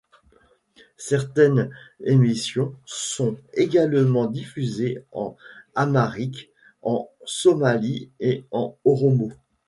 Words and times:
Certaines 0.97 1.69
émissions 2.03 2.73
sont 2.87 3.37
également 3.53 4.25
diffusées 4.25 5.03
en 5.11 5.35
amharique, 5.75 6.49
en 6.81 7.07
somali 7.23 8.09
et 8.19 8.43
en 8.49 8.75
oromo. 8.83 9.31